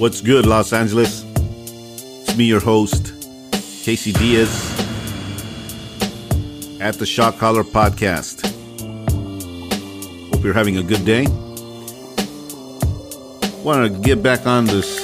[0.00, 1.26] What's good, Los Angeles?
[1.36, 3.12] It's me, your host,
[3.84, 4.48] Casey Diaz,
[6.80, 8.40] at the Shot Caller Podcast.
[10.32, 11.26] Hope you're having a good day.
[13.62, 14.96] Want to get back on this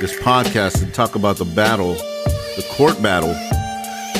[0.00, 3.34] this podcast and talk about the battle, the court battle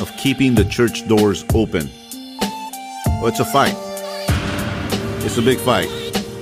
[0.02, 1.88] of keeping the church doors open.
[3.06, 3.76] Well, it's a fight.
[5.24, 5.88] It's a big fight.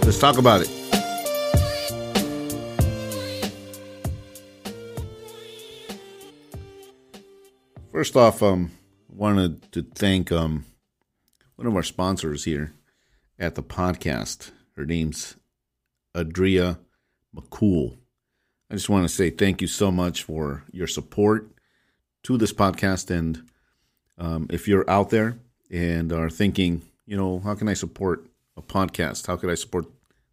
[0.07, 0.82] Let's talk about it.
[8.03, 8.73] First off, um,
[9.09, 10.65] wanted to thank um,
[11.55, 12.73] one of our sponsors here
[13.39, 14.51] at the podcast.
[14.75, 15.37] Her name's
[16.13, 16.81] Adria
[17.33, 17.99] McCool.
[18.69, 21.49] I just want to say thank you so much for your support
[22.25, 23.09] to this podcast.
[23.17, 23.41] And
[24.19, 25.39] um, if you're out there
[25.71, 29.29] and are thinking, you know, how can I support a podcast?
[29.29, 29.87] How could I support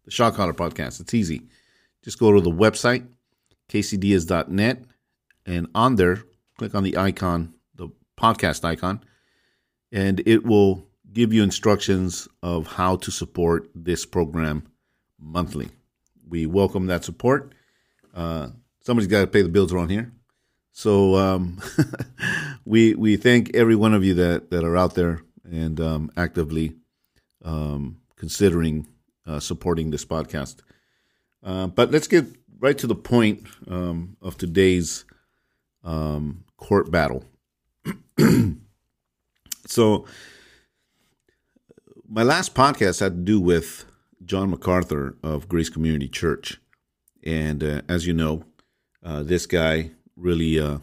[0.04, 1.00] the Shot Caller podcast?
[1.00, 1.42] It's easy.
[2.02, 3.06] Just go to the website,
[3.68, 4.82] kcdiaz.net,
[5.46, 6.24] and on there,
[6.58, 7.54] click on the icon,
[8.20, 9.00] podcast icon,
[9.92, 14.64] and it will give you instructions of how to support this program
[15.18, 15.70] monthly.
[16.28, 17.52] We welcome that support.
[18.14, 18.48] Uh,
[18.80, 20.12] somebody's got to pay the bills around here.
[20.72, 21.60] So um,
[22.64, 26.76] we we thank every one of you that, that are out there and um, actively
[27.44, 28.86] um, considering
[29.26, 30.60] uh, supporting this podcast.
[31.42, 32.26] Uh, but let's get
[32.60, 35.04] right to the point um, of today's
[35.82, 37.24] um, court battle.
[39.66, 40.06] so,
[42.08, 43.84] my last podcast had to do with
[44.24, 46.60] John MacArthur of Grace Community Church,
[47.24, 48.44] and uh, as you know,
[49.04, 50.78] uh, this guy really uh,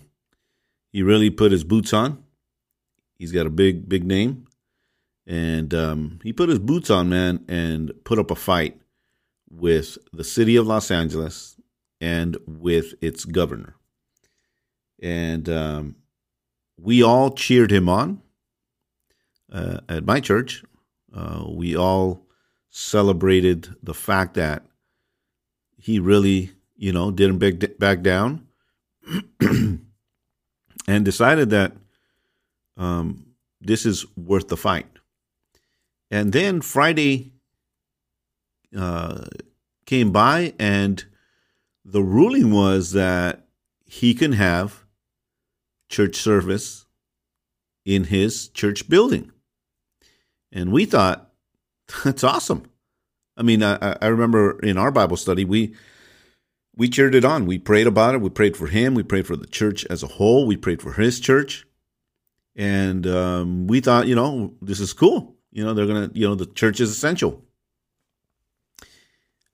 [0.91, 2.23] he really put his boots on.
[3.19, 4.45] He's got a big big name,
[5.25, 8.79] and um, he put his boots on, man, and put up a fight
[9.49, 11.57] with the city of Los Angeles
[11.99, 13.75] and with its governor.
[15.01, 15.95] And um,
[16.79, 18.21] we all cheered him on
[19.51, 20.63] uh, at my church.
[21.13, 22.25] Uh, we all
[22.69, 24.63] celebrated the fact that
[25.77, 28.47] he really, you know, didn't back, back down
[29.39, 31.73] and decided that
[32.75, 33.25] um,
[33.61, 34.87] this is worth the fight.
[36.11, 37.31] And then Friday
[38.77, 39.25] uh,
[39.85, 41.03] came by, and
[41.83, 43.47] the ruling was that
[43.85, 44.85] he can have
[45.89, 46.85] church service
[47.85, 49.31] in his church building.
[50.51, 51.31] And we thought,
[52.03, 52.69] that's awesome.
[53.35, 55.75] I mean, I, I remember in our Bible study, we
[56.75, 57.47] we cheered it on.
[57.47, 58.21] We prayed about it.
[58.21, 58.93] We prayed for him.
[58.93, 60.45] We prayed for the church as a whole.
[60.45, 61.65] We prayed for his church.
[62.55, 65.35] And um, we thought, you know, this is cool.
[65.51, 67.43] You know, they're to, you know, the church is essential.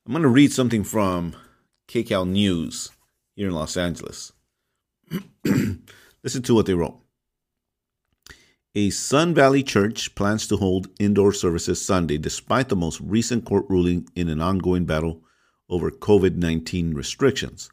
[0.06, 1.34] I'm to read something from
[1.88, 2.90] KCAL News
[3.34, 4.32] here in Los Angeles.
[6.24, 6.98] Listen to what they wrote.
[8.74, 13.66] A Sun Valley church plans to hold indoor services Sunday despite the most recent court
[13.68, 15.22] ruling in an ongoing battle
[15.68, 17.70] over COVID 19 restrictions.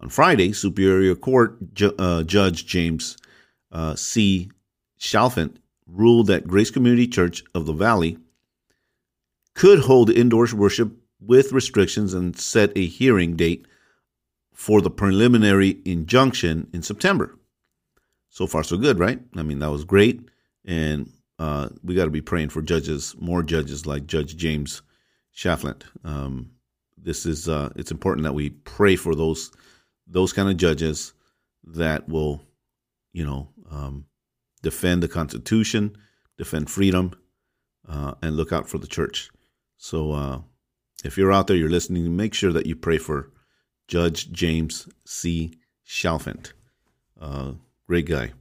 [0.00, 3.16] On Friday, Superior Court Ju- uh, Judge James
[3.72, 4.50] uh, C.
[5.00, 5.56] Chalfant
[5.86, 8.18] ruled that Grace Community Church of the Valley
[9.54, 13.66] could hold indoor worship with restrictions and set a hearing date
[14.52, 17.37] for the preliminary injunction in September.
[18.30, 19.20] So far, so good, right?
[19.36, 20.28] I mean, that was great.
[20.64, 24.82] And uh, we got to be praying for judges, more judges like Judge James
[25.34, 25.84] Chalfant.
[26.04, 26.50] Um,
[26.96, 29.52] this is uh, it's important that we pray for those
[30.06, 31.12] those kind of judges
[31.64, 32.42] that will,
[33.12, 34.06] you know, um,
[34.62, 35.96] defend the Constitution,
[36.36, 37.12] defend freedom,
[37.88, 39.30] uh, and look out for the church.
[39.76, 40.40] So, uh,
[41.04, 43.30] if you're out there, you're listening, make sure that you pray for
[43.86, 45.54] Judge James C.
[45.86, 46.52] Chalfant.
[47.88, 48.32] Great guy.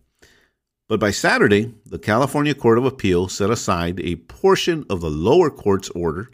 [0.90, 5.50] But by Saturday, the California Court of Appeal set aside a portion of the lower
[5.50, 6.30] court's order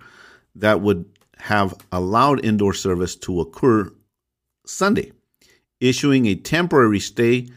[0.55, 1.05] that would
[1.37, 3.91] have allowed indoor service to occur
[4.65, 5.11] Sunday,
[5.79, 7.49] issuing a temporary stay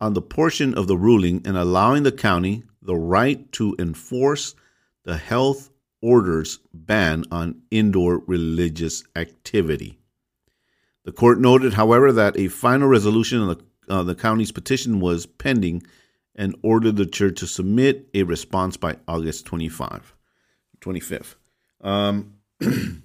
[0.00, 4.54] on the portion of the ruling and allowing the county the right to enforce
[5.04, 5.70] the health
[6.02, 9.98] order's ban on indoor religious activity.
[11.04, 15.26] The court noted, however, that a final resolution on the, uh, the county's petition was
[15.26, 15.82] pending
[16.34, 20.14] and ordered the church to submit a response by August 25,
[20.80, 21.34] 25th.
[21.80, 22.34] Um,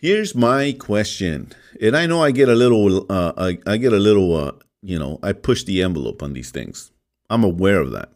[0.00, 3.98] Here's my question, and I know I get a little, uh, I, I get a
[3.98, 6.90] little, uh, you know, I push the envelope on these things.
[7.28, 8.10] I'm aware of that.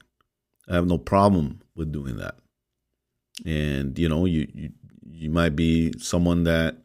[0.67, 2.37] I have no problem with doing that.
[3.45, 4.71] And you know, you you,
[5.11, 6.77] you might be someone that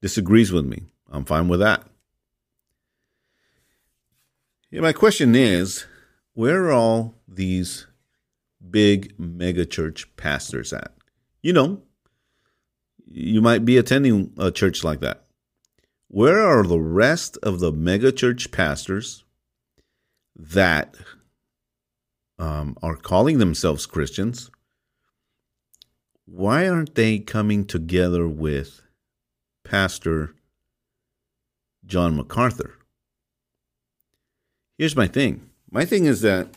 [0.00, 0.82] disagrees with me.
[1.10, 1.84] I'm fine with that.
[4.74, 5.86] Yeah, my question is
[6.32, 7.86] where are all these
[8.72, 10.90] big megachurch pastors at?
[11.42, 11.82] You know,
[13.06, 15.26] you might be attending a church like that.
[16.08, 19.22] Where are the rest of the megachurch pastors
[20.34, 20.96] that
[22.40, 24.50] um, are calling themselves Christians?
[26.26, 28.82] Why aren't they coming together with
[29.62, 30.34] Pastor
[31.86, 32.74] John MacArthur?
[34.78, 36.48] Here's my thing my thing is that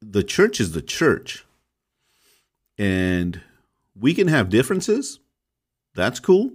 [0.00, 1.44] the church is the church,
[2.78, 3.40] and
[3.98, 5.20] we can have differences.
[5.94, 6.52] That's cool.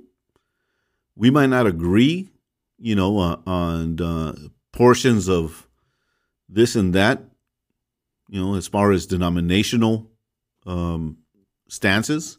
[1.16, 2.30] We might not agree,
[2.78, 4.36] you know, uh, on uh,
[4.74, 5.68] portions of
[6.50, 7.24] this and that,
[8.30, 10.10] you know, as far as denominational
[10.66, 11.18] um,
[11.70, 12.38] stances.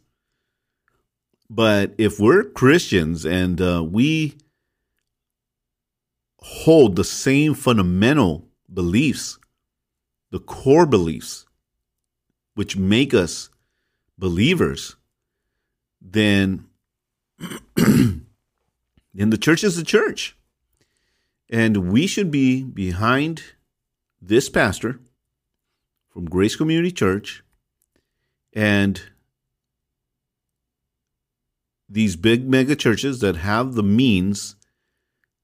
[1.51, 4.37] But if we're Christians and uh, we
[6.41, 9.39] hold the same fundamental beliefs,
[10.31, 11.47] the core beliefs,
[12.55, 13.51] which make us
[14.19, 14.97] believers,
[16.01, 16.67] then,
[17.77, 18.25] then
[19.15, 20.37] the church is the church.
[21.51, 23.43] And we should be behind
[24.21, 25.01] this pastor
[26.13, 27.43] from Grace Community Church
[28.53, 29.01] and
[31.89, 34.57] these big mega churches that have the means,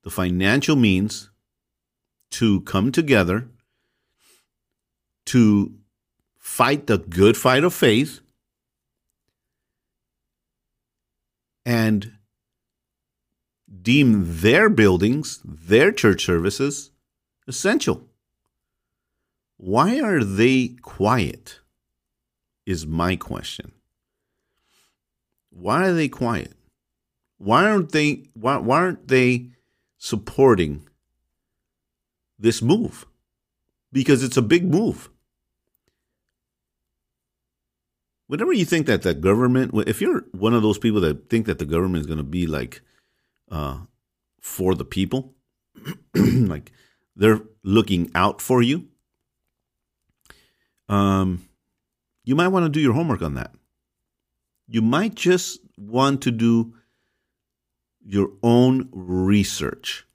[0.05, 1.31] the financial means
[2.31, 3.49] to come together
[5.27, 5.75] to
[6.39, 8.21] fight the good fight of faith
[11.65, 12.13] and
[13.83, 16.91] deem their buildings, their church services
[17.49, 18.07] essential.
[19.57, 21.61] Why are they quiet?
[22.67, 23.73] Is my question.
[25.51, 26.55] Why are they quiet?
[27.39, 29.54] Why aren't they why, why aren't they
[30.05, 30.87] supporting
[32.39, 33.07] this move?
[33.91, 35.09] Because it's a big move.
[38.27, 41.59] Whenever you think that the government, if you're one of those people that think that
[41.59, 42.83] the government is going to be like
[43.51, 43.79] uh,
[44.43, 45.35] for the people,
[46.15, 46.71] like
[47.17, 48.89] they're looking out for you,
[50.91, 51.49] um,
[52.25, 53.55] you might want to do your homework on that.
[54.67, 56.75] You might just want to do
[58.05, 60.07] your own research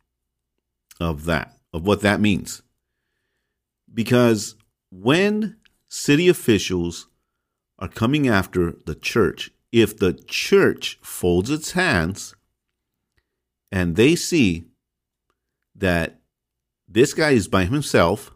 [1.00, 2.62] of that, of what that means.
[3.92, 4.56] Because
[4.92, 5.58] when
[5.88, 7.08] city officials
[7.80, 12.36] are coming after the church, if the church folds its hands
[13.72, 14.66] and they see
[15.76, 16.20] that
[16.88, 18.32] this guy is by himself,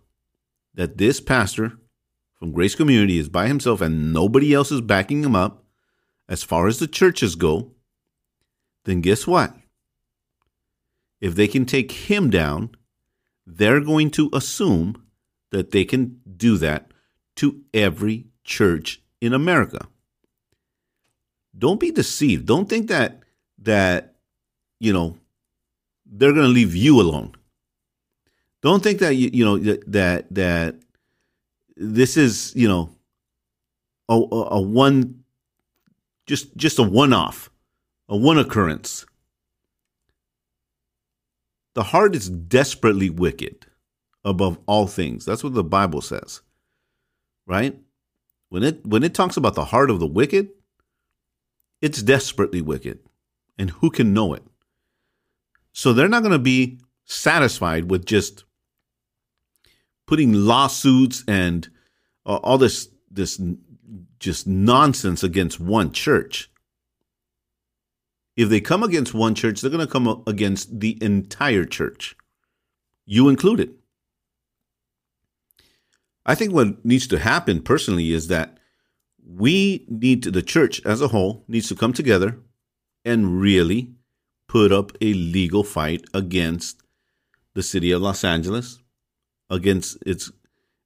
[0.73, 1.73] that this pastor
[2.39, 5.63] from Grace Community is by himself and nobody else is backing him up
[6.29, 7.71] as far as the churches go,
[8.85, 9.56] then guess what?
[11.21, 12.75] If they can take him down,
[13.45, 15.03] they're going to assume
[15.51, 16.91] that they can do that
[17.38, 19.88] to every church in America.
[21.57, 22.45] Don't be deceived.
[22.45, 23.21] Don't think that
[23.59, 24.15] that
[24.80, 25.17] you know
[26.05, 27.36] they're going to leave you alone.
[28.62, 30.75] Don't think that you, you know that that
[31.75, 32.89] this is you know
[34.10, 35.24] a, a, one
[36.25, 37.50] just just a one off
[38.13, 39.05] a one occurrence.
[41.75, 43.65] The heart is desperately wicked
[44.24, 45.25] above all things.
[45.25, 46.41] That's what the bible says
[47.46, 47.77] right?
[48.50, 50.50] When it when it talks about the heart of the wicked
[51.82, 53.00] it's desperately wicked
[53.58, 54.43] and who can know it?
[55.74, 58.46] So they're not going to be satisfied with just
[60.08, 61.67] putting lawsuits and
[62.25, 63.41] uh, all this this
[64.20, 66.50] just nonsense against one church.
[68.36, 72.16] If they come against one church, they're going to come against the entire church,
[73.06, 73.75] you included.
[76.25, 78.58] I think what needs to happen personally is that
[79.25, 82.40] we need to, the church as a whole needs to come together
[83.06, 83.94] and really
[84.48, 86.82] put up a legal fight against
[87.54, 88.80] the city of Los Angeles,
[89.50, 90.32] against its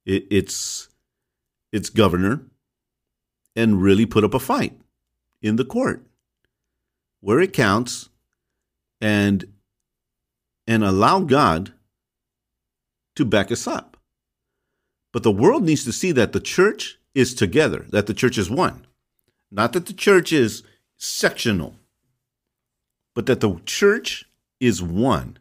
[0.06, 0.89] its
[1.72, 2.42] its governor,
[3.56, 4.80] and really put up a fight
[5.42, 6.06] in the court
[7.21, 8.09] where it counts
[9.01, 9.45] and
[10.67, 11.74] and allow God
[13.15, 13.97] to back us up.
[15.13, 18.50] But the world needs to see that the church is together, that the church is
[18.50, 18.86] one.
[19.50, 20.63] Not that the church is
[20.97, 21.75] sectional,
[23.15, 24.25] but that the church
[24.59, 25.39] is one.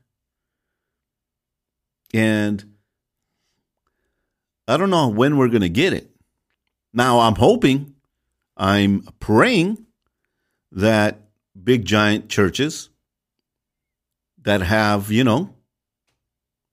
[2.14, 2.76] And
[4.68, 6.10] I don't know when we're going to get it.
[6.92, 7.94] Now, I'm hoping,
[8.56, 9.84] I'm praying
[10.72, 11.25] that
[11.64, 12.90] big giant churches
[14.42, 15.54] that have, you know,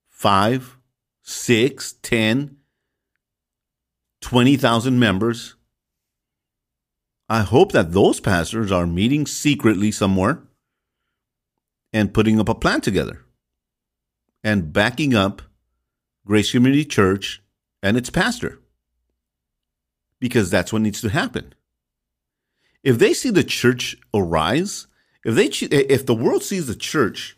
[0.10, 0.78] five,
[1.22, 2.58] six, ten,
[4.22, 5.56] twenty thousand members.
[7.30, 10.44] I hope that those pastors are meeting secretly somewhere
[11.92, 13.24] and putting up a plan together
[14.44, 15.42] and backing up
[16.25, 17.42] Grace Community Church
[17.82, 18.60] and its pastor.
[20.20, 21.54] Because that's what needs to happen.
[22.84, 24.88] If they see the church arise,
[25.24, 27.38] if they if the world sees the church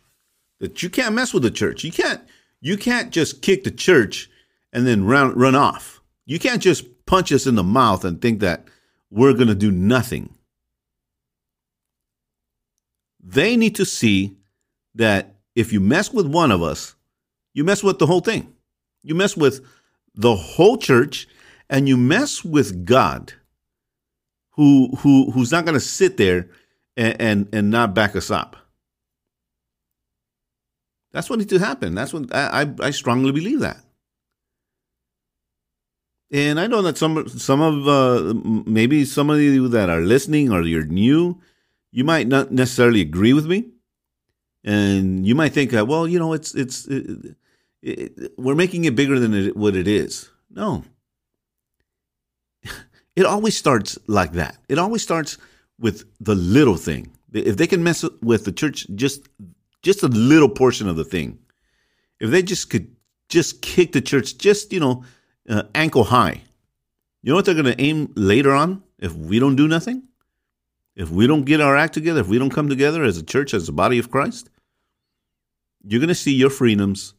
[0.60, 1.84] that you can't mess with the church.
[1.84, 2.20] You can't
[2.60, 4.30] you can't just kick the church
[4.72, 6.00] and then run run off.
[6.24, 8.66] You can't just punch us in the mouth and think that
[9.10, 10.34] we're going to do nothing.
[13.22, 14.36] They need to see
[14.94, 16.94] that if you mess with one of us,
[17.54, 18.52] you mess with the whole thing.
[19.02, 19.64] You mess with
[20.14, 21.28] the whole church
[21.70, 23.32] and you mess with God
[24.56, 26.48] who who who's not going to sit there
[26.96, 28.56] and, and and not back us up.
[31.12, 31.94] That's what needs to happen.
[31.94, 33.78] That's what I, I, strongly believe that.
[36.30, 38.34] And I know that some some of uh,
[38.66, 41.40] maybe some of you that are listening or you're new,
[41.90, 43.70] you might not necessarily agree with me,
[44.64, 47.36] and you might think, well, you know, it's it's it,
[47.80, 50.28] it, we're making it bigger than it, what it is.
[50.50, 50.84] No,
[53.16, 54.58] it always starts like that.
[54.68, 55.38] It always starts
[55.78, 57.10] with the little thing.
[57.32, 59.28] If they can mess with the church just
[59.86, 61.38] just a little portion of the thing.
[62.18, 62.94] If they just could
[63.28, 65.04] just kick the church just, you know,
[65.48, 66.42] uh, ankle high,
[67.22, 70.02] you know what they're going to aim later on if we don't do nothing?
[70.96, 73.54] If we don't get our act together, if we don't come together as a church,
[73.54, 74.50] as a body of Christ,
[75.84, 77.14] you're going to see your freedoms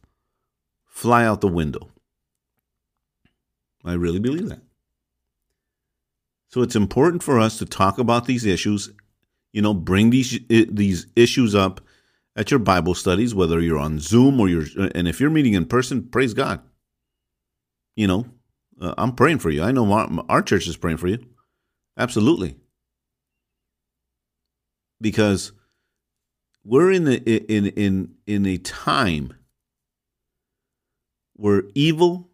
[0.84, 1.88] fly out the window.
[3.82, 4.60] I really believe that.
[6.48, 8.90] So it's important for us to talk about these issues,
[9.52, 11.80] you know, bring these these issues up
[12.36, 14.64] at your Bible studies, whether you're on Zoom or you're,
[14.94, 16.60] and if you're meeting in person, praise God.
[17.96, 18.26] You know,
[18.80, 19.62] uh, I'm praying for you.
[19.62, 21.18] I know our, our church is praying for you.
[21.98, 22.56] Absolutely.
[25.00, 25.52] Because
[26.64, 27.16] we're in the
[27.52, 29.34] in in in a time
[31.34, 32.30] where evil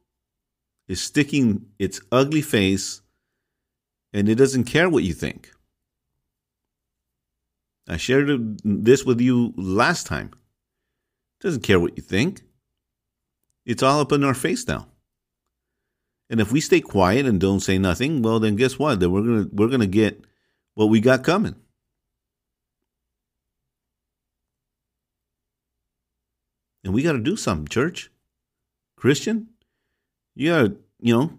[0.87, 3.01] is sticking its ugly face
[4.15, 5.51] and it doesn't care what you think.
[7.89, 10.31] I shared this with you last time.
[11.41, 12.43] Doesn't care what you think.
[13.67, 14.87] It's all up in our face now.
[16.31, 19.01] And if we stay quiet and don't say nothing, well, then guess what?
[19.01, 20.25] Then we're gonna we're gonna get
[20.75, 21.57] what we got coming.
[26.85, 28.11] And we got to do something, church,
[28.97, 29.49] Christian.
[30.35, 31.39] You got to, you know,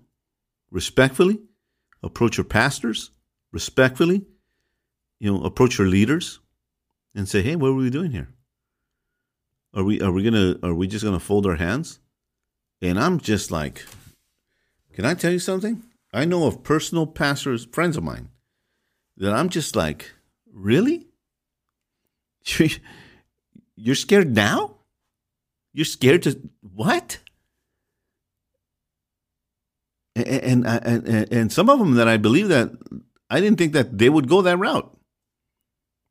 [0.71, 1.39] respectfully
[2.05, 3.11] approach your pastors,
[3.51, 4.25] respectfully
[5.19, 6.39] you know, approach your leaders
[7.13, 8.29] and say, "Hey, what are we doing here?
[9.73, 11.99] Are we are we gonna are we just gonna fold our hands?"
[12.81, 13.85] And I'm just like,
[14.93, 15.83] can I tell you something?
[16.13, 18.29] I know of personal pastors, friends of mine,
[19.17, 20.11] that I'm just like,
[20.53, 21.07] really?
[23.75, 24.75] You're scared now?
[25.73, 27.19] You're scared to what?
[30.15, 32.71] And, and and and some of them that I believe that
[33.29, 34.95] I didn't think that they would go that route.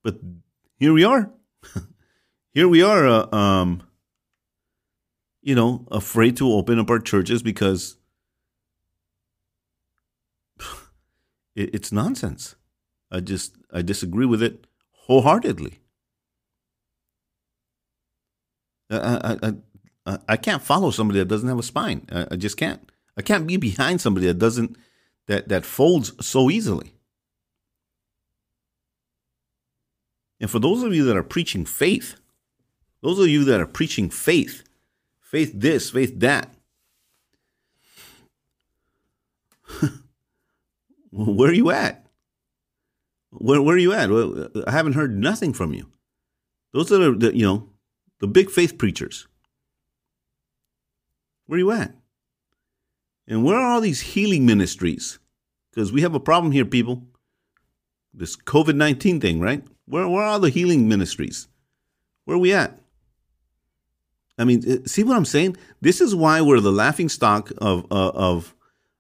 [0.03, 0.17] But
[0.79, 1.31] here we are.
[2.53, 3.83] here we are, uh, um,
[5.43, 7.97] you know, afraid to open up our churches because
[11.57, 12.57] it, it's nonsense.
[13.11, 14.67] I just I disagree with it
[15.07, 15.79] wholeheartedly.
[18.91, 19.53] I, I,
[20.07, 22.07] I, I can't follow somebody that doesn't have a spine.
[22.13, 22.91] I, I just can't.
[23.17, 24.77] I can't be behind somebody that doesn't
[25.27, 26.95] that that folds so easily.
[30.41, 32.17] And for those of you that are preaching faith,
[33.03, 34.63] those of you that are preaching faith,
[35.21, 36.53] faith this, faith that,
[41.11, 42.07] where are you at?
[43.31, 44.11] Where, where are you at?
[44.67, 45.91] I haven't heard nothing from you.
[46.73, 47.71] Those are, the, you know,
[48.21, 49.27] the big faith preachers.
[51.47, 51.95] Where are you at?
[53.27, 55.19] And where are all these healing ministries?
[55.71, 57.03] Because we have a problem here, people.
[58.13, 59.65] This COVID 19 thing, right?
[59.87, 61.49] Where, where are the healing ministries?
[62.25, 62.79] Where are we at?
[64.39, 65.57] I mean, uh, see what I'm saying?
[65.81, 68.55] This is why we're the laughing stock of uh, of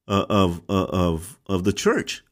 [0.07, 2.23] uh, of uh, of of the church,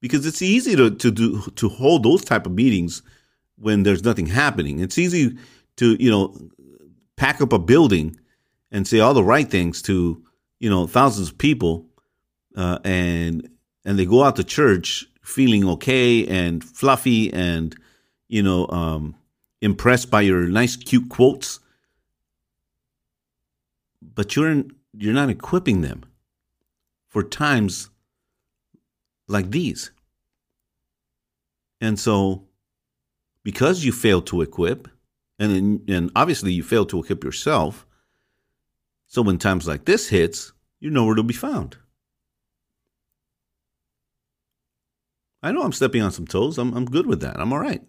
[0.00, 3.02] because it's easy to to do to hold those type of meetings
[3.56, 4.80] when there's nothing happening.
[4.80, 5.36] It's easy
[5.76, 6.34] to you know
[7.16, 8.18] pack up a building
[8.72, 10.24] and say all the right things to
[10.58, 11.86] you know thousands of people,
[12.56, 13.48] uh, and
[13.84, 17.76] and they go out to church feeling okay and fluffy and
[18.28, 19.14] you know um,
[19.60, 21.60] impressed by your nice, cute quotes,
[24.00, 24.64] but you're
[24.94, 26.02] you're not equipping them
[27.08, 27.90] for times
[29.28, 29.90] like these.
[31.80, 32.44] And so,
[33.42, 34.88] because you fail to equip,
[35.38, 37.86] and and obviously you fail to equip yourself,
[39.12, 41.76] so when times like this hits, you're nowhere to be found.
[45.42, 46.56] I know I'm stepping on some toes.
[46.56, 47.38] I'm I'm good with that.
[47.38, 47.82] I'm all right.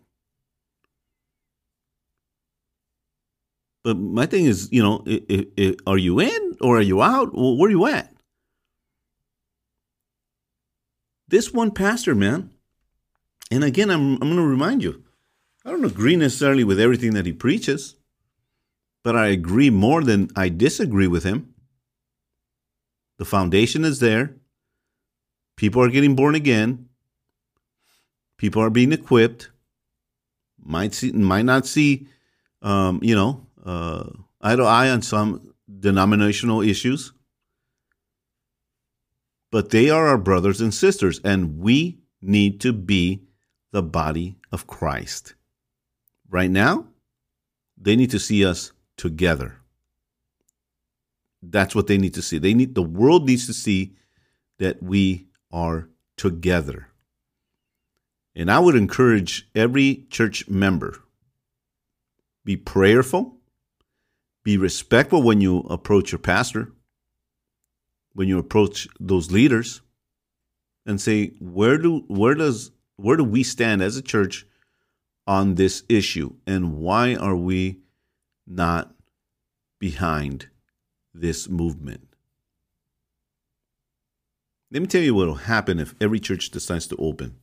[3.85, 7.33] But my thing is, you know, it, it, are you in or are you out?
[7.33, 8.13] Well, where are you at?
[11.29, 12.51] This one pastor, man,
[13.49, 15.03] and again, I'm, I'm going to remind you,
[15.65, 17.95] I don't agree necessarily with everything that he preaches,
[19.03, 21.53] but I agree more than I disagree with him.
[23.17, 24.35] The foundation is there.
[25.55, 26.89] People are getting born again.
[28.37, 29.49] People are being equipped.
[30.65, 32.07] Might see, might not see,
[32.61, 34.09] um, you know, uh,
[34.41, 37.11] eye to eye on some denominational issues,
[39.51, 43.23] but they are our brothers and sisters, and we need to be
[43.71, 45.35] the body of Christ.
[46.29, 46.87] Right now,
[47.77, 48.71] they need to see us
[49.03, 49.57] together.
[51.41, 52.37] That's what they need to see.
[52.37, 53.97] They need the world needs to see
[54.59, 56.87] that we are together.
[58.33, 61.01] And I would encourage every church member
[62.45, 63.35] be prayerful,
[64.41, 66.71] be respectful when you approach your pastor,
[68.13, 69.81] when you approach those leaders,
[70.85, 74.45] and say, where do where does where do we stand as a church
[75.27, 76.35] on this issue?
[76.47, 77.82] And why are we
[78.47, 78.93] not
[79.79, 80.47] behind
[81.13, 82.07] this movement?
[84.71, 87.35] Let me tell you what will happen if every church decides to open.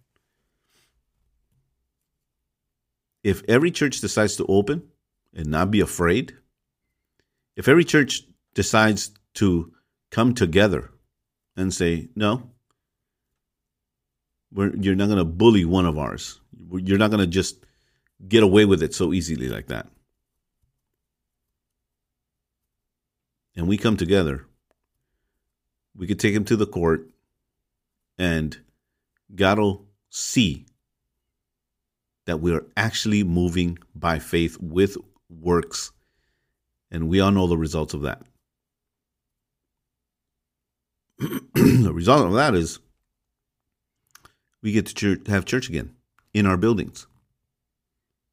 [3.22, 4.88] If every church decides to open
[5.34, 6.36] and not be afraid,
[7.56, 8.22] if every church
[8.54, 9.72] decides to
[10.10, 10.90] come together
[11.56, 12.50] and say, no,
[14.52, 16.40] you're not going to bully one of ours.
[16.72, 17.64] You're not going to just
[18.26, 19.86] get away with it so easily like that.
[23.56, 24.46] And we come together.
[25.96, 27.08] We could take him to the court,
[28.16, 28.56] and
[29.34, 30.66] God will see
[32.26, 34.96] that we are actually moving by faith with
[35.28, 35.92] works
[36.90, 38.22] and we all know the results of that.
[41.18, 42.78] the result of that is
[44.62, 45.94] we get to church, have church again
[46.34, 47.06] in our buildings.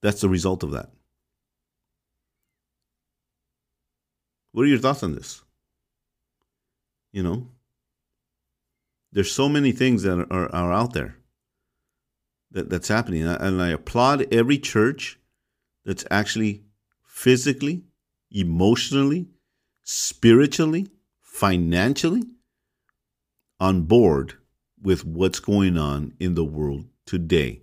[0.01, 0.89] That's the result of that.
[4.51, 5.41] What are your thoughts on this?
[7.11, 7.47] You know,
[9.11, 11.17] there's so many things that are, are out there
[12.51, 13.23] that, that's happening.
[13.23, 15.19] And I applaud every church
[15.85, 16.63] that's actually
[17.03, 17.83] physically
[18.31, 19.27] emotionally,
[19.83, 20.87] spiritually,
[21.21, 22.23] financially
[23.59, 24.33] on board
[24.81, 27.61] with what's going on in the world today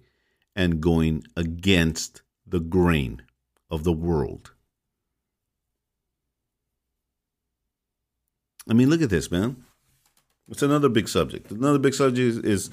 [0.57, 3.23] and going against the grain
[3.71, 4.54] of the world.
[8.69, 9.65] I mean, look at this, man.
[10.49, 11.51] It's another big subject.
[11.51, 12.71] Another big subject is, is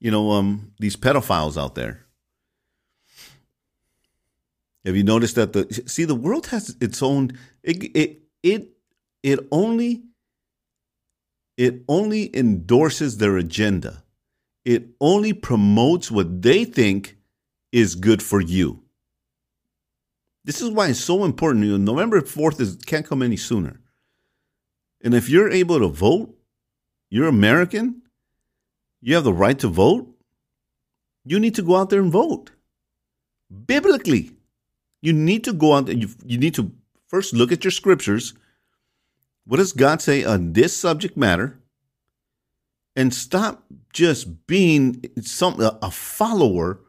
[0.00, 2.04] you know, um, these pedophiles out there.
[4.84, 8.70] Have you noticed that the see the world has its own it it it
[9.22, 10.02] it only
[11.56, 14.02] it only endorses their agenda.
[14.64, 17.16] It only promotes what they think
[17.70, 18.82] is good for you.
[20.44, 21.64] This is why it's so important.
[21.64, 23.81] You know, November 4th is can't come any sooner.
[25.02, 26.34] And if you're able to vote,
[27.10, 28.02] you're American,
[29.00, 30.08] you have the right to vote,
[31.24, 32.50] you need to go out there and vote.
[33.66, 34.30] Biblically.
[35.02, 36.72] You need to go out and you, you need to
[37.08, 38.34] first look at your scriptures.
[39.44, 41.58] What does God say on this subject matter?
[42.94, 46.80] And stop just being some a follower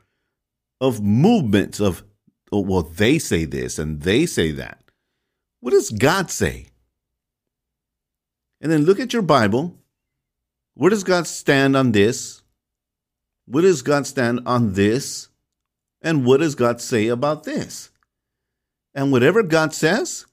[0.79, 2.03] of movements of
[2.51, 4.83] oh, well, they say this and they say that.
[5.59, 6.67] What does God say?
[8.63, 9.77] And then look at your Bible.
[10.73, 12.41] Where does God stand on this?
[13.45, 15.27] Where does God stand on this?
[16.01, 17.91] And what does God say about this?
[18.95, 20.25] And whatever God says,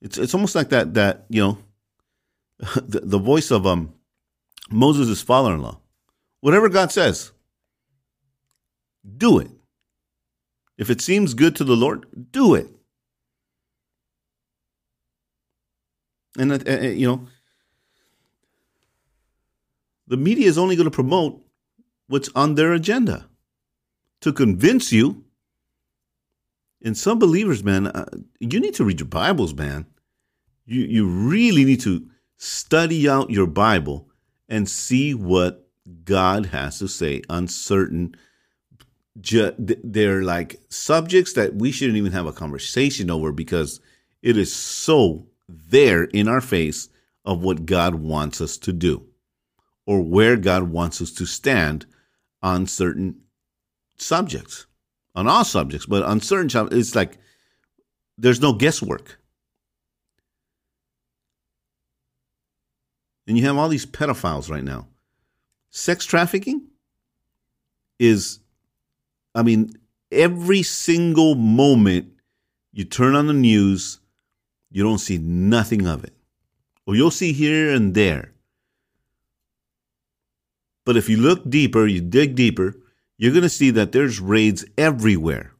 [0.00, 1.58] it's it's almost like that that you know,
[2.76, 3.92] the, the voice of um
[4.70, 5.78] Moses' father-in-law.
[6.40, 7.32] Whatever God says,
[9.18, 9.50] do it.
[10.78, 12.68] If it seems good to the Lord, do it.
[16.40, 17.28] And uh, uh, you know,
[20.08, 21.42] the media is only going to promote
[22.08, 23.28] what's on their agenda
[24.22, 25.24] to convince you
[26.84, 28.06] And some believers, man, uh,
[28.40, 29.86] you need to read your Bibles, man.
[30.66, 32.06] You you really need to
[32.38, 34.08] study out your Bible
[34.48, 35.68] and see what
[36.04, 38.16] God has to say on certain
[39.20, 43.80] ju- they're like subjects that we shouldn't even have a conversation over because
[44.22, 45.26] it is so
[45.68, 46.88] there in our face
[47.24, 49.06] of what God wants us to do
[49.86, 51.86] or where God wants us to stand
[52.42, 53.20] on certain
[53.98, 54.66] subjects,
[55.14, 57.18] on all subjects, but on certain subjects, it's like
[58.16, 59.18] there's no guesswork.
[63.26, 64.88] And you have all these pedophiles right now.
[65.70, 66.66] Sex trafficking
[67.98, 68.40] is,
[69.34, 69.72] I mean,
[70.10, 72.12] every single moment
[72.72, 74.00] you turn on the news,
[74.70, 76.14] you don't see nothing of it.
[76.86, 78.32] Or you'll see here and there.
[80.86, 82.76] But if you look deeper, you dig deeper,
[83.18, 85.52] you're going to see that there's raids everywhere.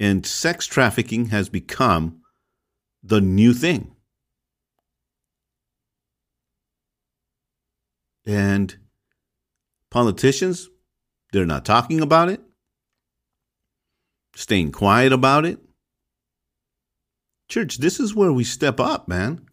[0.00, 2.22] And sex trafficking has become
[3.02, 3.94] the new thing.
[8.26, 8.76] And
[9.90, 10.68] politicians,
[11.32, 12.42] they're not talking about it,
[14.34, 15.60] staying quiet about it.
[17.48, 19.46] Church, this is where we step up, man.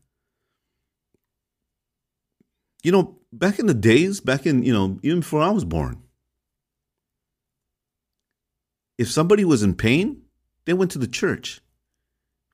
[2.83, 6.03] You know, back in the days, back in, you know, even before I was born,
[8.97, 10.21] if somebody was in pain,
[10.65, 11.61] they went to the church.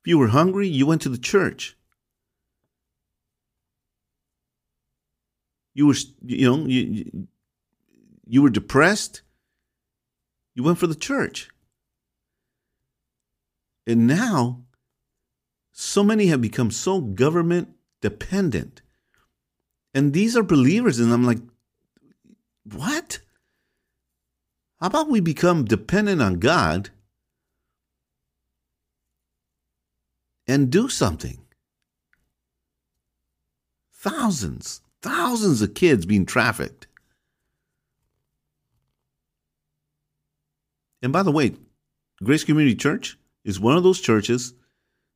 [0.03, 1.75] If you were hungry, you went to the church.
[5.73, 7.27] you were you know you
[8.27, 9.21] you were depressed
[10.55, 11.49] you went for the church
[13.87, 14.63] and now
[15.81, 17.69] so many have become so government
[18.01, 18.83] dependent.
[19.95, 21.39] And these are believers and i'm like
[22.63, 23.19] what?
[24.79, 26.91] How about we become dependent on god
[30.47, 31.39] and do something?
[33.91, 36.85] Thousands thousands of kids being trafficked.
[41.01, 41.55] And by the way,
[42.23, 44.53] Grace Community Church is one of those churches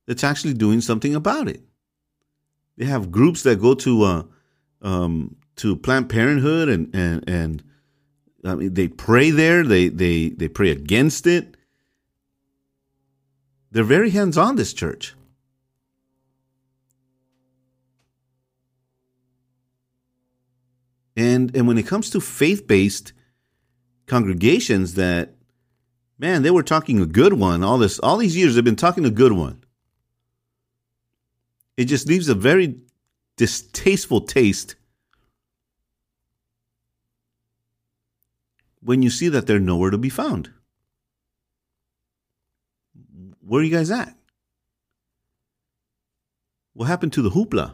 [0.07, 1.61] that's actually doing something about it.
[2.77, 4.23] They have groups that go to uh,
[4.81, 7.63] um, to Planned Parenthood and and and
[8.43, 9.63] I mean they pray there.
[9.63, 11.55] They they they pray against it.
[13.71, 14.55] They're very hands on.
[14.55, 15.15] This church.
[21.17, 23.13] And and when it comes to faith-based
[24.05, 25.33] congregations that
[26.19, 29.05] man, they were talking a good one all this all these years they've been talking
[29.05, 29.64] a good one.
[31.77, 32.79] It just leaves a very
[33.35, 34.75] distasteful taste
[38.79, 40.51] when you see that they're nowhere to be found.
[43.41, 44.15] Where are you guys at?
[46.73, 47.73] What happened to the hoopla?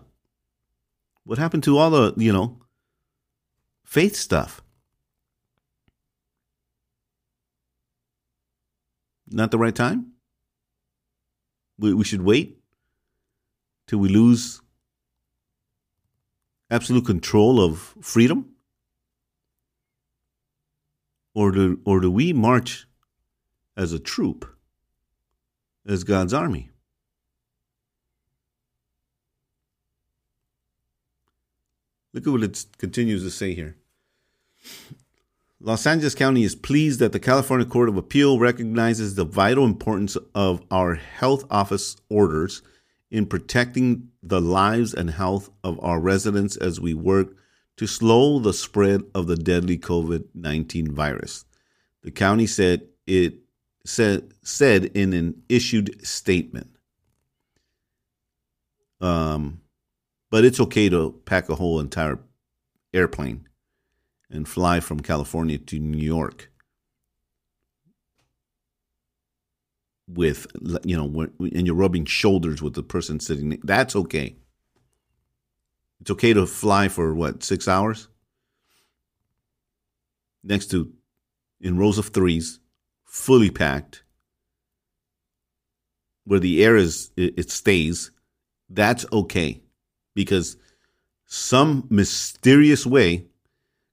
[1.24, 2.62] What happened to all the, you know,
[3.84, 4.62] faith stuff.
[9.28, 10.14] Not the right time?
[11.78, 12.61] We, we should wait
[13.92, 14.62] till we lose
[16.70, 18.56] absolute control of freedom?
[21.34, 22.88] Or do, or do we march
[23.76, 24.46] as a troop,
[25.86, 26.70] as God's army?
[32.14, 33.76] Look at what it continues to say here.
[35.60, 40.16] Los Angeles County is pleased that the California Court of Appeal recognizes the vital importance
[40.34, 42.62] of our health office orders
[43.12, 47.36] in protecting the lives and health of our residents as we work
[47.78, 51.46] to slow the spread of the deadly COVID 19 virus.
[52.04, 53.36] The county said it
[53.86, 56.70] said, said in an issued statement.
[59.00, 59.62] Um,
[60.30, 62.20] but it's okay to pack a whole entire
[62.94, 63.48] airplane
[64.30, 66.51] and fly from California to New York
[70.14, 70.48] with
[70.84, 74.36] you know and you're rubbing shoulders with the person sitting that's okay.
[76.02, 78.08] It's okay to fly for what six hours?
[80.44, 80.92] Next to
[81.60, 82.60] in rows of threes
[83.06, 84.04] fully packed
[86.26, 88.12] where the air is it stays
[88.74, 89.62] that's okay.
[90.16, 90.58] Because
[91.26, 93.28] some mysterious way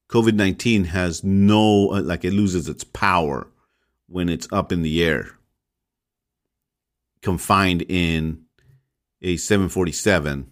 [0.08, 3.48] COVID 19 has no, uh, like, it loses its power
[4.08, 5.37] when it's up in the air,
[7.22, 8.44] confined in
[9.22, 10.50] a 747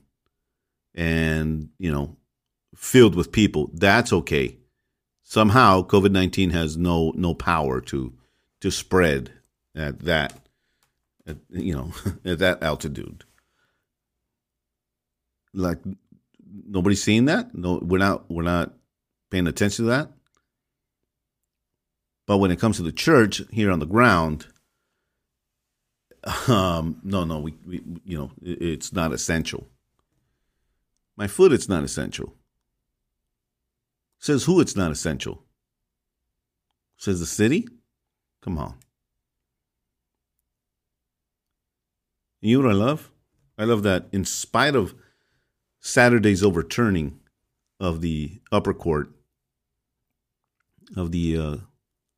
[0.94, 2.16] and, you know,
[2.74, 3.70] filled with people.
[3.74, 4.58] That's okay.
[5.22, 8.12] Somehow COVID 19 has no, no power to,
[8.60, 9.32] to spread
[9.74, 10.48] at that,
[11.26, 11.92] at, you know,
[12.24, 13.24] at that altitude.
[15.52, 15.78] Like
[16.66, 17.54] nobody's seeing that.
[17.54, 18.30] No, we're not.
[18.30, 18.72] We're not
[19.30, 20.10] paying attention to that.
[22.26, 24.46] But when it comes to the church here on the ground,
[26.48, 29.68] um, no, no, we, we, you know, it, it's not essential.
[31.16, 32.34] My foot, it's not essential.
[34.18, 34.60] Says who?
[34.60, 35.42] It's not essential.
[36.96, 37.68] Says the city.
[38.42, 38.74] Come on.
[42.40, 43.10] You know what I love?
[43.58, 44.94] I love that in spite of
[45.80, 47.20] Saturday's overturning
[47.80, 49.10] of the upper court
[50.96, 51.56] of the uh,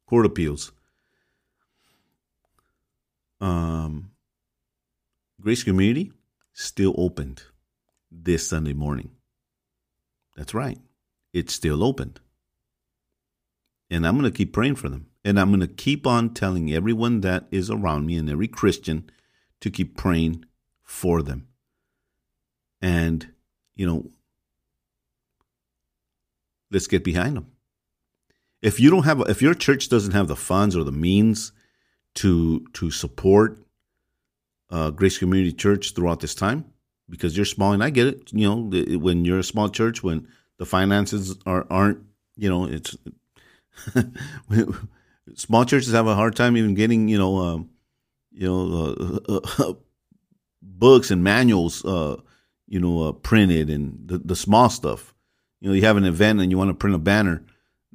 [0.06, 0.72] court appeals,
[3.40, 4.10] um,
[5.40, 6.12] Grace Community
[6.52, 7.42] still opened
[8.10, 9.10] this Sunday morning.
[10.36, 10.78] That's right.
[11.32, 12.20] It's still opened.
[13.90, 15.06] And I'm going to keep praying for them.
[15.24, 19.10] And I'm going to keep on telling everyone that is around me and every Christian
[19.60, 20.44] to keep praying
[20.82, 21.48] for them.
[22.80, 23.32] And,
[23.74, 24.10] you know,
[26.70, 27.50] let's get behind them.
[28.62, 31.52] If you don't have, if your church doesn't have the funds or the means
[32.14, 33.58] to to support
[34.70, 36.64] uh, Grace Community Church throughout this time,
[37.08, 38.32] because you're small, and I get it.
[38.32, 42.00] You know, when you're a small church, when the finances are aren't,
[42.36, 42.96] you know, it's
[45.34, 47.70] small churches have a hard time even getting, you know, um,
[48.32, 49.72] you know, uh, uh,
[50.62, 52.16] books and manuals, uh,
[52.66, 55.14] you know, uh, printed and the, the small stuff.
[55.60, 57.42] You know, you have an event and you want to print a banner,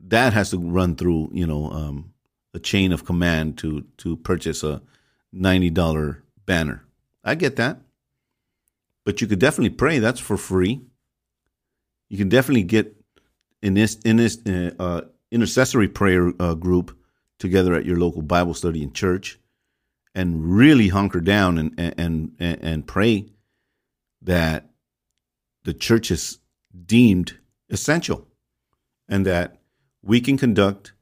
[0.08, 2.13] that has to run through, you know, um,
[2.54, 4.82] a chain of command to to purchase a
[5.32, 6.86] ninety dollar banner.
[7.24, 7.80] I get that,
[9.06, 10.00] but you could definitely pray.
[10.00, 10.82] That's for free.
[12.10, 12.96] You can definitely get
[13.62, 16.98] in this in this uh, uh intercessory prayer uh, group
[17.40, 19.40] together at your local Bible study and church,
[20.14, 23.26] and really hunker down and and and, and pray
[24.22, 24.70] that
[25.64, 26.40] the church is
[26.86, 27.38] deemed
[27.70, 28.28] essential,
[29.10, 29.58] and that
[30.04, 30.93] we can conduct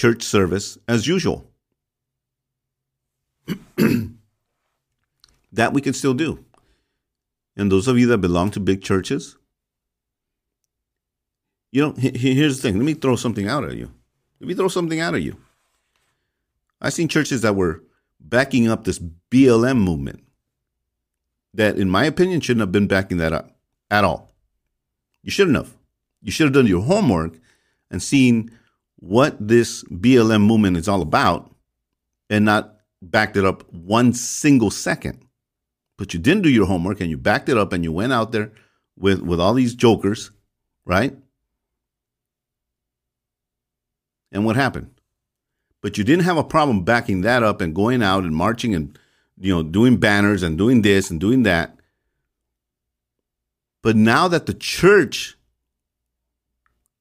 [0.00, 1.46] church service as usual.
[5.52, 6.42] that we can still do.
[7.54, 9.36] And those of you that belong to big churches,
[11.70, 12.78] you know, here's the thing.
[12.78, 13.90] Let me throw something out at you.
[14.40, 15.36] Let me throw something out at you.
[16.80, 17.82] I've seen churches that were
[18.18, 18.98] backing up this
[19.30, 20.24] BLM movement
[21.52, 23.50] that, in my opinion, shouldn't have been backing that up
[23.90, 24.32] at all.
[25.22, 25.74] You shouldn't have.
[26.22, 27.34] You should have done your homework
[27.90, 28.50] and seen
[29.00, 31.50] what this BLM movement is all about
[32.28, 35.24] and not backed it up one single second.
[35.98, 38.32] But you didn't do your homework and you backed it up and you went out
[38.32, 38.52] there
[38.98, 40.30] with, with all these jokers,
[40.86, 41.16] right?
[44.32, 44.90] And what happened?
[45.82, 48.98] But you didn't have a problem backing that up and going out and marching and
[49.38, 51.76] you know doing banners and doing this and doing that.
[53.82, 55.38] But now that the church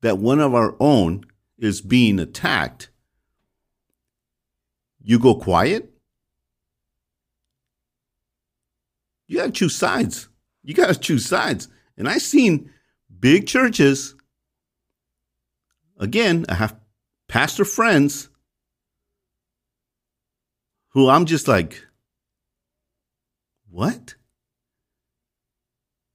[0.01, 1.25] that one of our own
[1.59, 2.89] is being attacked,
[5.01, 5.91] you go quiet?
[9.27, 10.27] You got to choose sides.
[10.63, 11.67] You got to choose sides.
[11.97, 12.71] And I've seen
[13.19, 14.15] big churches,
[15.99, 16.79] again, I have
[17.27, 18.29] pastor friends
[20.89, 21.85] who I'm just like,
[23.69, 24.15] what?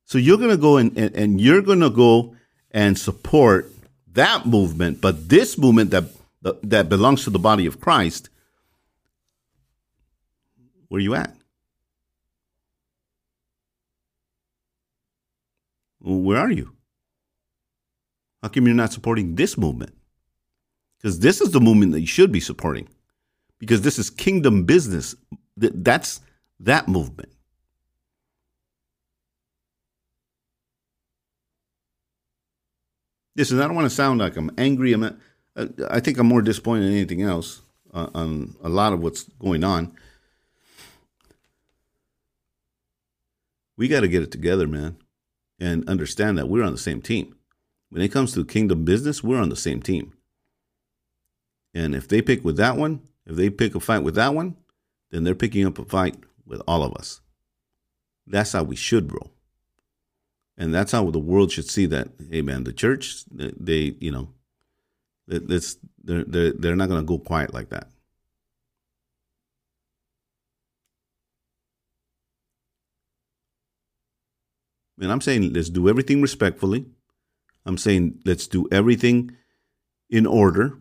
[0.05, 2.37] So you're going to go and, and, and you're going to go
[2.71, 3.71] and support
[4.15, 6.05] that movement, but this movement that
[6.63, 8.29] that belongs to the body of Christ,
[10.89, 11.35] where are you at?
[16.01, 16.73] Where are you?
[18.43, 19.95] How come you're not supporting this movement?
[20.99, 22.89] Because this is the movement that you should be supporting.
[23.59, 25.15] Because this is kingdom business.
[25.57, 26.21] That's
[26.61, 27.34] that movement.
[33.37, 34.93] Listen, I don't want to sound like I'm angry.
[34.93, 35.17] I'm not,
[35.91, 39.65] I think I'm more disappointed than anything else uh, on a lot of what's going
[39.65, 39.93] on.
[43.77, 44.99] We got to get it together, man,
[45.59, 47.35] and understand that we're on the same team.
[47.91, 50.13] When it comes to kingdom business, we're on the same team.
[51.75, 54.57] And if they pick with that one, if they pick a fight with that one,
[55.11, 56.17] then they're picking up a fight
[56.47, 57.21] with all of us.
[58.27, 59.34] That's how we should roll
[60.57, 62.09] and that's how the world should see that.
[62.31, 64.29] Hey, man, the church, they, you know,
[65.27, 67.89] it's they're they're they're not going to go quiet like that.
[75.01, 76.87] And I'm saying let's do everything respectfully.
[77.67, 79.37] I'm saying let's do everything
[80.09, 80.79] in order.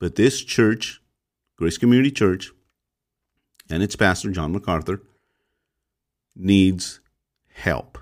[0.00, 1.00] But this church,
[1.56, 2.50] Grace Community Church,
[3.68, 5.02] and its pastor, John MacArthur,
[6.34, 7.00] needs
[7.52, 7.98] help.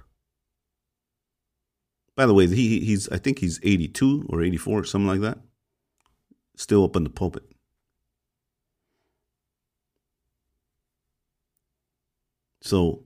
[2.16, 5.38] By the way, he, he's I think he's 82 or 84, something like that.
[6.56, 7.44] Still up in the pulpit.
[12.60, 13.04] So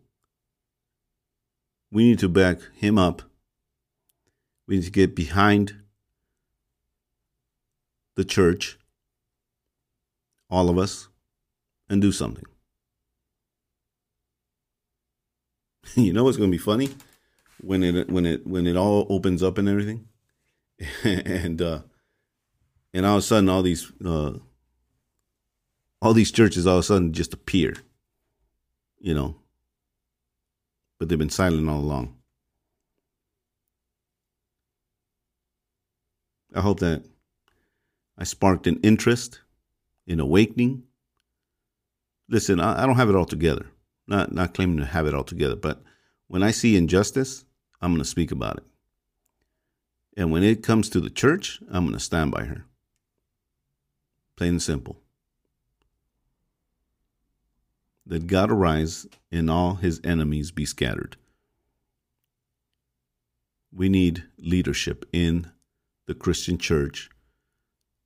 [1.93, 3.23] we need to back him up.
[4.67, 5.77] We need to get behind
[8.17, 8.79] the church,
[10.51, 11.09] all of us,
[11.89, 12.45] and do something.
[15.95, 16.91] you know what's going to be funny
[17.61, 20.07] when it when it when it all opens up and everything,
[21.05, 21.81] and uh,
[22.93, 24.35] and all of a sudden all these uh,
[26.03, 27.75] all these churches all of a sudden just appear,
[28.99, 29.37] you know,
[30.99, 32.17] but they've been silent all along.
[36.55, 37.05] I hope that
[38.17, 39.41] I sparked an interest,
[40.07, 40.85] in awakening.
[42.29, 43.67] Listen, I, I don't have it all together.
[44.07, 45.83] Not not claiming to have it all together, but
[46.27, 47.45] when I see injustice,
[47.81, 48.65] I'm going to speak about it.
[50.17, 52.65] And when it comes to the church, I'm going to stand by her.
[54.37, 55.01] Plain and simple.
[58.07, 61.17] That God arise and all his enemies be scattered.
[63.73, 65.51] We need leadership in
[66.07, 67.11] the Christian church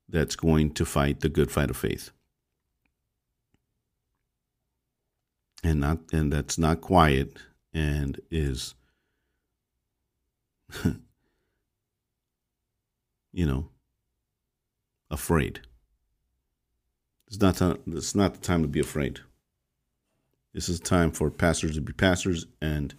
[0.07, 2.11] that's going to fight the good fight of faith.
[5.63, 7.37] And not and that's not quiet
[7.73, 8.75] and is
[13.31, 13.69] you know
[15.11, 15.61] afraid.
[17.27, 19.19] It's not time, it's not the time to be afraid.
[20.53, 22.95] This is time for pastors to be pastors and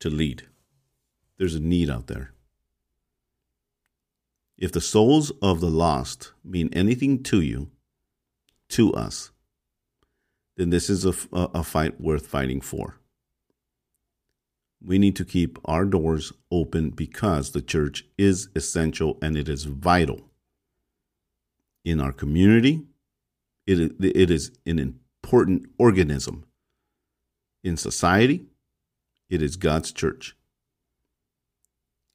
[0.00, 0.46] to lead.
[1.38, 2.32] There's a need out there.
[4.58, 7.70] If the souls of the lost mean anything to you,
[8.68, 9.30] to us,
[10.60, 13.00] then this is a, a fight worth fighting for.
[14.84, 19.64] We need to keep our doors open because the church is essential and it is
[19.64, 20.20] vital
[21.82, 22.82] in our community.
[23.66, 26.44] It, it is an important organism
[27.64, 28.44] in society.
[29.30, 30.36] It is God's church.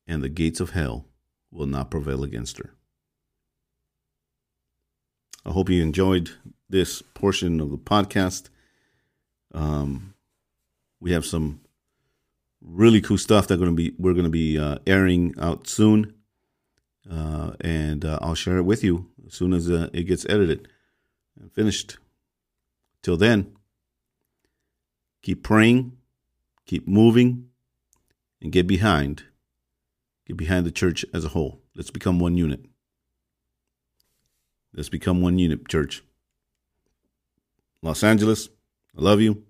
[0.05, 1.08] And the gates of hell
[1.49, 2.75] will not prevail against her.
[5.43, 6.29] I hope you enjoyed
[6.69, 8.49] this portion of the podcast.
[9.54, 10.13] Um,
[10.99, 11.62] we have some
[12.62, 16.13] really cool stuff that going to be we're going to be uh, airing out soon,
[17.10, 20.67] uh, and uh, I'll share it with you as soon as uh, it gets edited
[21.39, 21.97] and finished.
[23.01, 23.56] Till then,
[25.21, 25.97] keep praying,
[26.65, 27.49] keep moving,
[28.41, 29.23] and get behind
[30.25, 31.62] Get behind the church as a whole.
[31.75, 32.65] Let's become one unit.
[34.73, 36.04] Let's become one unit, church.
[37.86, 38.50] Los Angeles,
[38.98, 39.43] I love you.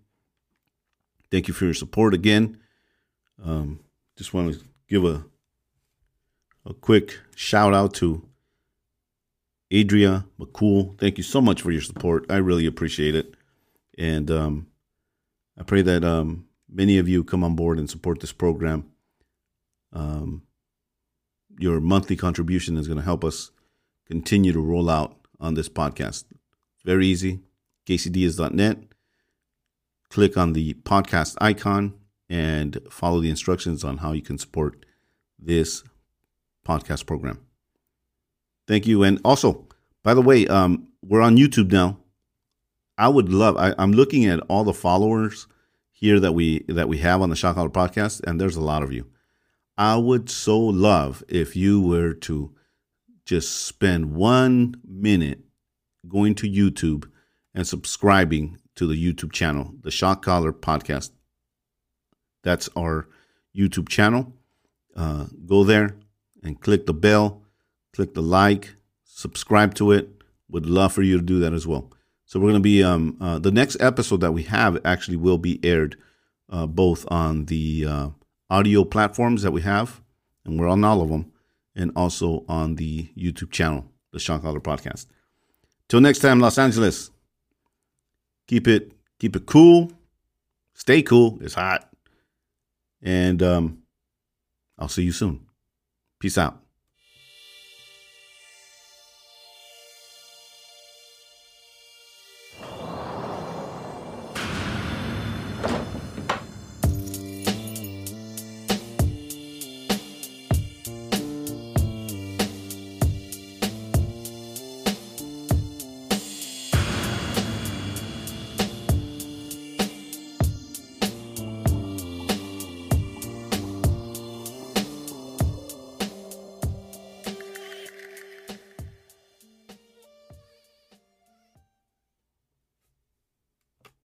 [1.32, 2.58] Thank you for your support again.
[3.42, 3.80] Um,
[4.18, 5.24] just want to give a
[6.66, 8.28] a quick shout out to
[9.74, 11.00] Adria McCool.
[11.00, 12.26] Thank you so much for your support.
[12.30, 13.36] I really appreciate it.
[13.98, 14.68] And um,
[15.58, 18.92] I pray that um, many of you come on board and support this program.
[19.94, 20.42] Um,
[21.58, 23.52] your monthly contribution is going to help us
[24.08, 26.26] continue to roll out on this podcast.
[26.84, 27.40] Very easy.
[27.86, 28.80] KCDS.net.
[30.10, 31.94] Click on the podcast icon
[32.30, 34.86] and follow the instructions on how you can support
[35.40, 35.84] this
[36.66, 37.40] podcast program.
[38.68, 39.04] Thank you.
[39.04, 39.68] And also,
[40.04, 42.00] by the way, um, we're on YouTube now.
[42.98, 43.58] I would love.
[43.58, 45.48] I, am looking at all the followers
[45.92, 48.84] here that we that we have on the Shot Caller podcast, and there's a lot
[48.84, 49.08] of you.
[49.78, 52.56] I would so love if you were to
[53.26, 55.42] just spend one minute
[56.08, 57.10] going to YouTube
[57.56, 61.12] and subscribing to the YouTube channel, the Shot Caller Podcast.
[62.44, 63.08] That's our
[63.58, 64.34] YouTube channel.
[64.96, 65.96] Uh, go there
[66.44, 67.42] and click the bell,
[67.94, 70.10] click the like, subscribe to it.
[70.50, 71.92] Would love for you to do that as well.
[72.26, 75.38] So we're going to be um, uh, the next episode that we have actually will
[75.38, 75.98] be aired
[76.50, 78.10] uh, both on the uh,
[78.50, 80.02] audio platforms that we have,
[80.44, 81.32] and we're on all of them,
[81.76, 85.08] and also on the YouTube channel, the Shot Caller Podcast.
[85.88, 87.12] Till next time, Los Angeles.
[88.48, 89.92] Keep it keep it cool.
[90.74, 91.40] Stay cool.
[91.42, 91.90] It's hot.
[93.02, 93.84] And um,
[94.78, 95.46] I'll see you soon.
[96.20, 96.65] Peace out.